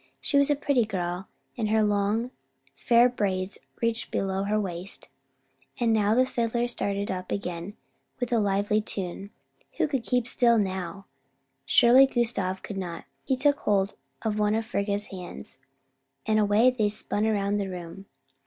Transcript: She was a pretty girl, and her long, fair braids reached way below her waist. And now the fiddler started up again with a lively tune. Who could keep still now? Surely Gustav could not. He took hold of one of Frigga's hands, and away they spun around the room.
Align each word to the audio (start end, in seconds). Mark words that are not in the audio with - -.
She 0.19 0.35
was 0.39 0.49
a 0.49 0.55
pretty 0.55 0.83
girl, 0.83 1.27
and 1.55 1.69
her 1.69 1.83
long, 1.83 2.31
fair 2.75 3.07
braids 3.07 3.59
reached 3.83 4.11
way 4.11 4.19
below 4.19 4.45
her 4.45 4.59
waist. 4.59 5.09
And 5.79 5.93
now 5.93 6.15
the 6.15 6.25
fiddler 6.25 6.65
started 6.67 7.11
up 7.11 7.31
again 7.31 7.77
with 8.19 8.33
a 8.33 8.39
lively 8.39 8.81
tune. 8.81 9.29
Who 9.77 9.87
could 9.87 10.03
keep 10.03 10.25
still 10.27 10.57
now? 10.57 11.05
Surely 11.67 12.07
Gustav 12.07 12.63
could 12.63 12.77
not. 12.77 13.05
He 13.23 13.37
took 13.37 13.59
hold 13.59 13.93
of 14.23 14.39
one 14.39 14.55
of 14.55 14.65
Frigga's 14.65 15.05
hands, 15.13 15.59
and 16.25 16.39
away 16.39 16.71
they 16.71 16.89
spun 16.89 17.27
around 17.27 17.57
the 17.57 17.67
room. 17.69 18.07